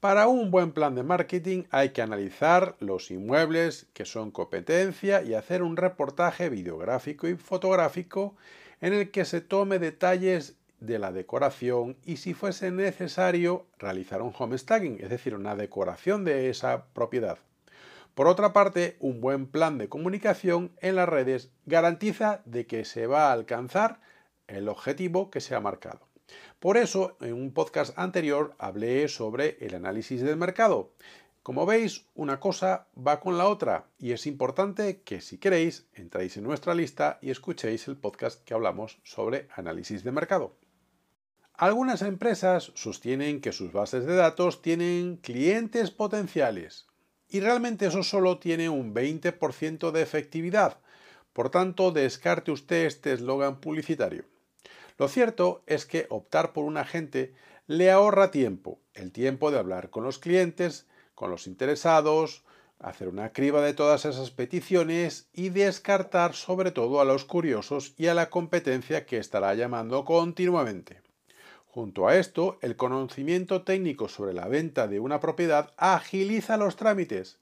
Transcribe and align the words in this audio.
Para 0.00 0.26
un 0.26 0.50
buen 0.50 0.72
plan 0.72 0.94
de 0.94 1.02
marketing 1.02 1.62
hay 1.70 1.92
que 1.94 2.02
analizar 2.02 2.76
los 2.78 3.10
inmuebles 3.10 3.86
que 3.94 4.04
son 4.04 4.30
competencia 4.30 5.22
y 5.22 5.32
hacer 5.32 5.62
un 5.62 5.78
reportaje 5.78 6.50
videográfico 6.50 7.26
y 7.26 7.36
fotográfico 7.36 8.36
en 8.82 8.92
el 8.92 9.10
que 9.10 9.24
se 9.24 9.40
tome 9.40 9.78
detalles 9.78 10.58
de 10.78 10.98
la 10.98 11.10
decoración 11.10 11.96
y 12.04 12.18
si 12.18 12.34
fuese 12.34 12.70
necesario 12.70 13.64
realizar 13.78 14.20
un 14.20 14.34
homestaging, 14.38 14.98
es 15.00 15.08
decir, 15.08 15.34
una 15.34 15.56
decoración 15.56 16.26
de 16.26 16.50
esa 16.50 16.84
propiedad. 16.92 17.38
Por 18.14 18.26
otra 18.26 18.52
parte, 18.52 18.96
un 19.00 19.22
buen 19.22 19.46
plan 19.46 19.78
de 19.78 19.88
comunicación 19.88 20.72
en 20.80 20.96
las 20.96 21.08
redes 21.08 21.50
garantiza 21.64 22.42
de 22.44 22.66
que 22.66 22.84
se 22.84 23.06
va 23.06 23.28
a 23.28 23.32
alcanzar 23.32 24.00
el 24.48 24.68
objetivo 24.68 25.30
que 25.30 25.40
se 25.40 25.54
ha 25.54 25.60
marcado. 25.60 26.06
Por 26.60 26.76
eso, 26.76 27.16
en 27.20 27.32
un 27.32 27.54
podcast 27.54 27.98
anterior 27.98 28.54
hablé 28.58 29.08
sobre 29.08 29.56
el 29.60 29.74
análisis 29.74 30.20
del 30.20 30.36
mercado. 30.36 30.92
Como 31.42 31.64
veis, 31.64 32.04
una 32.14 32.38
cosa 32.38 32.86
va 32.94 33.18
con 33.18 33.38
la 33.38 33.48
otra 33.48 33.86
y 33.98 34.12
es 34.12 34.26
importante 34.26 35.00
que 35.02 35.22
si 35.22 35.38
queréis 35.38 35.86
entréis 35.94 36.36
en 36.36 36.44
nuestra 36.44 36.74
lista 36.74 37.18
y 37.22 37.30
escuchéis 37.30 37.88
el 37.88 37.96
podcast 37.96 38.44
que 38.44 38.52
hablamos 38.52 39.00
sobre 39.04 39.48
análisis 39.56 40.04
de 40.04 40.12
mercado. 40.12 40.54
Algunas 41.54 42.02
empresas 42.02 42.72
sostienen 42.74 43.40
que 43.40 43.52
sus 43.52 43.72
bases 43.72 44.04
de 44.04 44.16
datos 44.16 44.62
tienen 44.62 45.16
clientes 45.16 45.90
potenciales, 45.90 46.86
y 47.32 47.40
realmente 47.40 47.86
eso 47.86 48.02
solo 48.02 48.38
tiene 48.38 48.68
un 48.68 48.94
20% 48.94 49.90
de 49.90 50.02
efectividad. 50.02 50.78
Por 51.32 51.48
tanto, 51.50 51.90
descarte 51.90 52.50
usted 52.50 52.84
este 52.84 53.12
eslogan 53.12 53.58
publicitario. 53.60 54.24
Lo 54.98 55.08
cierto 55.08 55.62
es 55.66 55.86
que 55.86 56.06
optar 56.10 56.52
por 56.52 56.64
un 56.64 56.76
agente 56.76 57.34
le 57.66 57.90
ahorra 57.90 58.30
tiempo, 58.30 58.80
el 58.92 59.12
tiempo 59.12 59.50
de 59.50 59.58
hablar 59.58 59.88
con 59.88 60.04
los 60.04 60.18
clientes, 60.18 60.86
con 61.14 61.30
los 61.30 61.46
interesados, 61.46 62.44
hacer 62.78 63.08
una 63.08 63.32
criba 63.32 63.62
de 63.62 63.74
todas 63.74 64.04
esas 64.04 64.30
peticiones 64.30 65.28
y 65.32 65.48
descartar 65.48 66.34
sobre 66.34 66.70
todo 66.70 67.00
a 67.00 67.04
los 67.04 67.24
curiosos 67.24 67.94
y 67.96 68.08
a 68.08 68.14
la 68.14 68.28
competencia 68.28 69.06
que 69.06 69.18
estará 69.18 69.54
llamando 69.54 70.04
continuamente. 70.04 71.01
Junto 71.72 72.06
a 72.06 72.18
esto, 72.18 72.58
el 72.60 72.76
conocimiento 72.76 73.62
técnico 73.62 74.06
sobre 74.06 74.34
la 74.34 74.46
venta 74.46 74.88
de 74.88 75.00
una 75.00 75.20
propiedad 75.20 75.72
agiliza 75.78 76.58
los 76.58 76.76
trámites, 76.76 77.38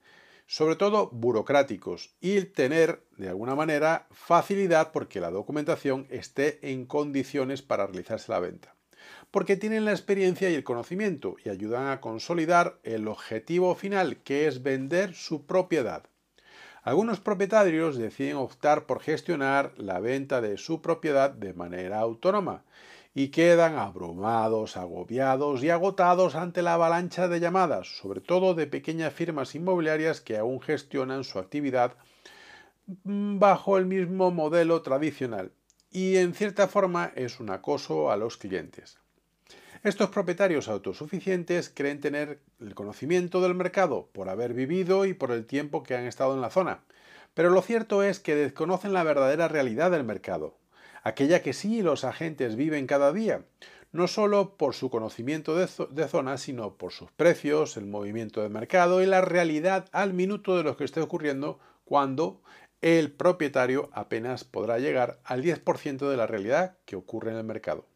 sobre 0.46 0.76
todo 0.76 1.10
burocráticos, 1.10 2.14
y 2.20 2.40
tener, 2.42 3.02
de 3.16 3.28
alguna 3.28 3.56
manera, 3.56 4.06
facilidad 4.12 4.92
porque 4.92 5.18
la 5.18 5.32
documentación 5.32 6.06
esté 6.10 6.60
en 6.70 6.86
condiciones 6.86 7.62
para 7.62 7.88
realizarse 7.88 8.30
la 8.30 8.38
venta. 8.38 8.76
Porque 9.32 9.56
tienen 9.56 9.84
la 9.84 9.90
experiencia 9.90 10.48
y 10.48 10.54
el 10.54 10.62
conocimiento 10.62 11.34
y 11.44 11.48
ayudan 11.48 11.88
a 11.88 12.00
consolidar 12.00 12.78
el 12.84 13.08
objetivo 13.08 13.74
final, 13.74 14.18
que 14.18 14.46
es 14.46 14.62
vender 14.62 15.12
su 15.12 15.44
propiedad. 15.44 16.04
Algunos 16.84 17.18
propietarios 17.18 17.96
deciden 17.96 18.36
optar 18.36 18.86
por 18.86 19.00
gestionar 19.00 19.72
la 19.76 19.98
venta 19.98 20.40
de 20.40 20.56
su 20.56 20.80
propiedad 20.80 21.30
de 21.30 21.52
manera 21.52 21.98
autónoma 21.98 22.62
y 23.14 23.28
quedan 23.28 23.76
abrumados, 23.76 24.76
agobiados 24.76 25.62
y 25.64 25.70
agotados 25.70 26.34
ante 26.34 26.62
la 26.62 26.74
avalancha 26.74 27.28
de 27.28 27.40
llamadas, 27.40 27.88
sobre 27.98 28.20
todo 28.20 28.54
de 28.54 28.66
pequeñas 28.66 29.12
firmas 29.12 29.54
inmobiliarias 29.54 30.20
que 30.20 30.38
aún 30.38 30.60
gestionan 30.60 31.24
su 31.24 31.38
actividad 31.38 31.94
bajo 32.86 33.78
el 33.78 33.86
mismo 33.86 34.30
modelo 34.30 34.82
tradicional 34.82 35.52
y 35.90 36.16
en 36.16 36.34
cierta 36.34 36.68
forma 36.68 37.12
es 37.16 37.40
un 37.40 37.50
acoso 37.50 38.10
a 38.10 38.16
los 38.16 38.36
clientes. 38.36 38.98
Estos 39.82 40.10
propietarios 40.10 40.68
autosuficientes 40.68 41.70
creen 41.74 42.00
tener 42.00 42.40
el 42.60 42.74
conocimiento 42.74 43.40
del 43.40 43.54
mercado 43.54 44.08
por 44.12 44.28
haber 44.28 44.52
vivido 44.52 45.06
y 45.06 45.14
por 45.14 45.32
el 45.32 45.46
tiempo 45.46 45.82
que 45.82 45.96
han 45.96 46.04
estado 46.04 46.34
en 46.34 46.42
la 46.42 46.50
zona, 46.50 46.82
pero 47.34 47.50
lo 47.50 47.62
cierto 47.62 48.02
es 48.02 48.20
que 48.20 48.34
desconocen 48.34 48.92
la 48.92 49.04
verdadera 49.04 49.48
realidad 49.48 49.90
del 49.90 50.04
mercado, 50.04 50.59
aquella 51.02 51.42
que 51.42 51.52
sí 51.52 51.82
los 51.82 52.04
agentes 52.04 52.56
viven 52.56 52.86
cada 52.86 53.12
día, 53.12 53.44
no 53.92 54.06
solo 54.06 54.56
por 54.56 54.74
su 54.74 54.90
conocimiento 54.90 55.56
de, 55.56 56.08
zona, 56.08 56.38
sino 56.38 56.76
por 56.76 56.92
sus 56.92 57.10
precios, 57.12 57.76
el 57.76 57.86
movimiento 57.86 58.42
de 58.42 58.48
mercado 58.48 59.02
y 59.02 59.06
la 59.06 59.20
realidad 59.20 59.88
al 59.92 60.14
minuto 60.14 60.56
de 60.56 60.62
lo 60.62 60.76
que 60.76 60.84
esté 60.84 61.00
ocurriendo 61.00 61.58
cuando 61.84 62.40
el 62.80 63.12
propietario 63.12 63.90
apenas 63.92 64.44
podrá 64.44 64.78
llegar 64.78 65.18
al 65.24 65.42
10% 65.42 66.08
de 66.08 66.16
la 66.16 66.26
realidad 66.26 66.78
que 66.84 66.96
ocurre 66.96 67.32
en 67.32 67.38
el 67.38 67.44
mercado. 67.44 67.86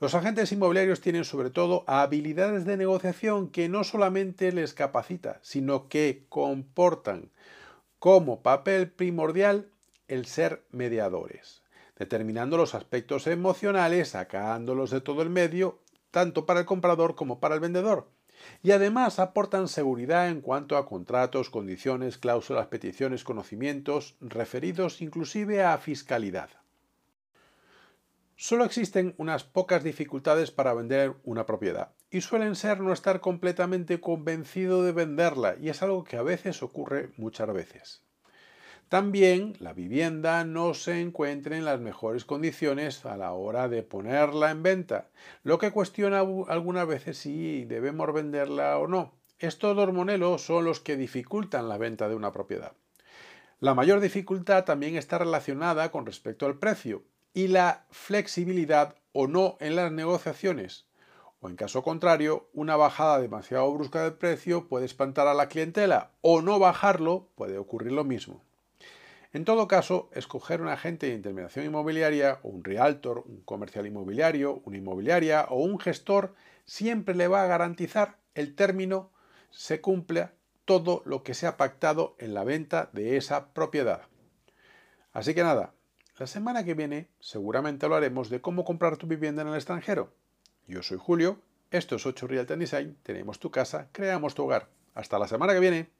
Los 0.00 0.14
agentes 0.14 0.50
inmobiliarios 0.50 1.00
tienen 1.00 1.24
sobre 1.24 1.50
todo 1.50 1.84
habilidades 1.86 2.64
de 2.64 2.76
negociación 2.76 3.50
que 3.50 3.68
no 3.68 3.84
solamente 3.84 4.50
les 4.50 4.74
capacita, 4.74 5.38
sino 5.42 5.88
que 5.88 6.24
comportan 6.28 7.30
como 7.98 8.42
papel 8.42 8.90
primordial 8.90 9.70
el 10.08 10.24
ser 10.24 10.64
mediadores 10.70 11.62
determinando 12.00 12.56
los 12.56 12.74
aspectos 12.74 13.26
emocionales, 13.26 14.08
sacándolos 14.08 14.90
de 14.90 15.02
todo 15.02 15.20
el 15.20 15.28
medio, 15.28 15.80
tanto 16.10 16.46
para 16.46 16.60
el 16.60 16.66
comprador 16.66 17.14
como 17.14 17.40
para 17.40 17.54
el 17.54 17.60
vendedor. 17.60 18.08
Y 18.62 18.70
además 18.70 19.18
aportan 19.18 19.68
seguridad 19.68 20.30
en 20.30 20.40
cuanto 20.40 20.78
a 20.78 20.86
contratos, 20.86 21.50
condiciones, 21.50 22.16
cláusulas, 22.16 22.68
peticiones, 22.68 23.22
conocimientos, 23.22 24.16
referidos 24.22 25.02
inclusive 25.02 25.62
a 25.62 25.76
fiscalidad. 25.76 26.48
Solo 28.34 28.64
existen 28.64 29.14
unas 29.18 29.44
pocas 29.44 29.84
dificultades 29.84 30.50
para 30.50 30.72
vender 30.72 31.16
una 31.24 31.44
propiedad 31.44 31.92
y 32.10 32.22
suelen 32.22 32.56
ser 32.56 32.80
no 32.80 32.94
estar 32.94 33.20
completamente 33.20 34.00
convencido 34.00 34.82
de 34.84 34.92
venderla 34.92 35.56
y 35.60 35.68
es 35.68 35.82
algo 35.82 36.04
que 36.04 36.16
a 36.16 36.22
veces 36.22 36.62
ocurre 36.62 37.12
muchas 37.18 37.52
veces. 37.52 38.09
También 38.90 39.54
la 39.60 39.72
vivienda 39.72 40.44
no 40.44 40.74
se 40.74 41.00
encuentra 41.00 41.56
en 41.56 41.64
las 41.64 41.78
mejores 41.78 42.24
condiciones 42.24 43.06
a 43.06 43.16
la 43.16 43.30
hora 43.30 43.68
de 43.68 43.84
ponerla 43.84 44.50
en 44.50 44.64
venta, 44.64 45.10
lo 45.44 45.58
que 45.58 45.70
cuestiona 45.70 46.18
algunas 46.18 46.88
veces 46.88 47.16
si 47.16 47.64
debemos 47.66 48.12
venderla 48.12 48.76
o 48.78 48.88
no. 48.88 49.12
Estos 49.38 49.76
dos 49.76 49.92
monelos 49.92 50.44
son 50.44 50.64
los 50.64 50.80
que 50.80 50.96
dificultan 50.96 51.68
la 51.68 51.78
venta 51.78 52.08
de 52.08 52.16
una 52.16 52.32
propiedad. 52.32 52.72
La 53.60 53.76
mayor 53.76 54.00
dificultad 54.00 54.64
también 54.64 54.96
está 54.96 55.18
relacionada 55.18 55.92
con 55.92 56.04
respecto 56.04 56.46
al 56.46 56.58
precio, 56.58 57.04
y 57.32 57.46
la 57.46 57.84
flexibilidad 57.92 58.96
o 59.12 59.28
no 59.28 59.56
en 59.60 59.76
las 59.76 59.92
negociaciones. 59.92 60.86
O 61.40 61.48
en 61.48 61.54
caso 61.54 61.84
contrario, 61.84 62.48
una 62.54 62.74
bajada 62.74 63.20
demasiado 63.20 63.72
brusca 63.72 64.02
del 64.02 64.14
precio 64.14 64.66
puede 64.66 64.86
espantar 64.86 65.28
a 65.28 65.34
la 65.34 65.46
clientela 65.46 66.10
o 66.22 66.42
no 66.42 66.58
bajarlo 66.58 67.28
puede 67.36 67.56
ocurrir 67.56 67.92
lo 67.92 68.02
mismo. 68.02 68.42
En 69.32 69.44
todo 69.44 69.68
caso, 69.68 70.10
escoger 70.12 70.60
un 70.60 70.68
agente 70.68 71.06
de 71.06 71.14
intermediación 71.14 71.64
inmobiliaria 71.64 72.40
un 72.42 72.64
realtor, 72.64 73.22
un 73.26 73.42
comercial 73.42 73.86
inmobiliario, 73.86 74.60
una 74.64 74.76
inmobiliaria 74.76 75.46
o 75.50 75.60
un 75.62 75.78
gestor 75.78 76.34
siempre 76.64 77.14
le 77.14 77.28
va 77.28 77.42
a 77.42 77.46
garantizar 77.46 78.18
el 78.34 78.54
término 78.56 79.10
se 79.50 79.80
cumpla 79.80 80.32
todo 80.64 81.02
lo 81.04 81.22
que 81.22 81.34
se 81.34 81.46
ha 81.46 81.56
pactado 81.56 82.16
en 82.18 82.34
la 82.34 82.44
venta 82.44 82.90
de 82.92 83.16
esa 83.16 83.52
propiedad. 83.52 84.02
Así 85.12 85.34
que 85.34 85.42
nada, 85.42 85.74
la 86.18 86.26
semana 86.26 86.64
que 86.64 86.74
viene 86.74 87.08
seguramente 87.18 87.86
hablaremos 87.86 88.30
de 88.30 88.40
cómo 88.40 88.64
comprar 88.64 88.96
tu 88.96 89.06
vivienda 89.06 89.42
en 89.42 89.48
el 89.48 89.54
extranjero. 89.54 90.12
Yo 90.66 90.82
soy 90.82 90.98
Julio, 91.00 91.40
esto 91.70 91.96
es 91.96 92.06
8 92.06 92.26
Realty 92.26 92.56
Design, 92.56 92.96
tenemos 93.02 93.38
tu 93.38 93.50
casa, 93.50 93.88
creamos 93.92 94.34
tu 94.34 94.44
hogar. 94.44 94.68
Hasta 94.94 95.18
la 95.18 95.28
semana 95.28 95.52
que 95.52 95.60
viene. 95.60 95.90